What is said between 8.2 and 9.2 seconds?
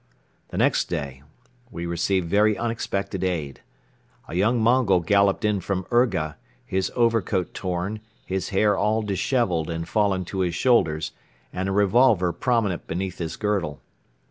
his hair all